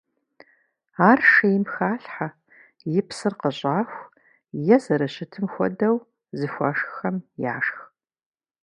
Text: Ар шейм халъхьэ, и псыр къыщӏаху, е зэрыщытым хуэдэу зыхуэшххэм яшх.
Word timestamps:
Ар 1.09 1.19
шейм 1.31 1.63
халъхьэ, 1.73 2.27
и 2.97 3.01
псыр 3.07 3.33
къыщӏаху, 3.41 4.03
е 4.73 4.77
зэрыщытым 4.83 5.45
хуэдэу 5.53 5.97
зыхуэшххэм 6.37 7.15
яшх. 7.55 7.79